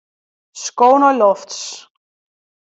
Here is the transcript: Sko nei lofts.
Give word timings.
Sko 0.63 0.89
nei 0.99 1.15
lofts. 1.19 1.59